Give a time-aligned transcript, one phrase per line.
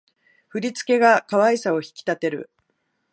[0.47, 2.49] 振り付けが可愛さを引き立てる